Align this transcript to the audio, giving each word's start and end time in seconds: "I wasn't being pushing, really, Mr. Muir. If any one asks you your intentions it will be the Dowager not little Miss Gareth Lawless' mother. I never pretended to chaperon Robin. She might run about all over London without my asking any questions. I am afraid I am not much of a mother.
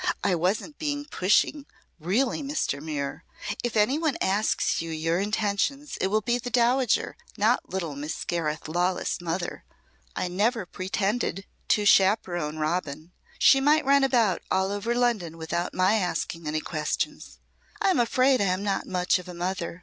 "I 0.23 0.33
wasn't 0.33 0.79
being 0.79 1.05
pushing, 1.05 1.67
really, 1.99 2.41
Mr. 2.41 2.81
Muir. 2.81 3.23
If 3.63 3.77
any 3.77 3.99
one 3.99 4.17
asks 4.19 4.81
you 4.81 4.89
your 4.89 5.19
intentions 5.19 5.95
it 6.01 6.07
will 6.07 6.21
be 6.21 6.39
the 6.39 6.49
Dowager 6.49 7.15
not 7.37 7.69
little 7.69 7.95
Miss 7.95 8.25
Gareth 8.25 8.67
Lawless' 8.67 9.21
mother. 9.21 9.63
I 10.15 10.27
never 10.27 10.65
pretended 10.65 11.45
to 11.67 11.85
chaperon 11.85 12.57
Robin. 12.57 13.11
She 13.37 13.61
might 13.61 13.85
run 13.85 14.03
about 14.03 14.41
all 14.49 14.71
over 14.71 14.95
London 14.95 15.37
without 15.37 15.71
my 15.71 15.93
asking 15.97 16.47
any 16.47 16.61
questions. 16.61 17.37
I 17.79 17.91
am 17.91 17.99
afraid 17.99 18.41
I 18.41 18.45
am 18.45 18.63
not 18.63 18.87
much 18.87 19.19
of 19.19 19.27
a 19.27 19.35
mother. 19.35 19.79